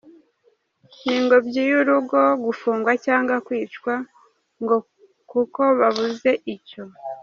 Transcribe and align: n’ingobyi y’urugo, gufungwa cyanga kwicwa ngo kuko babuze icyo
n’ingobyi 1.03 1.61
y’urugo, 1.71 2.19
gufungwa 2.45 2.91
cyanga 3.05 3.35
kwicwa 3.45 3.93
ngo 4.61 4.77
kuko 5.31 5.61
babuze 5.79 6.31
icyo 6.55 6.83